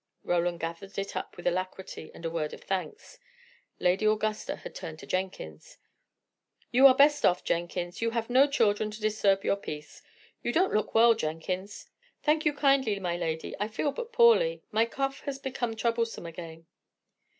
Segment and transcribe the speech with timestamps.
[0.23, 3.19] Roland gathered it up with alacrity and a word of thanks.
[3.79, 5.77] Lady Augusta had turned to Jenkins.
[6.71, 10.01] "You are the best off, Jenkins; you have no children to disturb your peace.
[10.41, 11.87] You don't look well, Jenkins."
[12.23, 14.63] "Thank you kindly, my lady, I feel but poorly.
[14.71, 16.65] My cough has become troublesome again."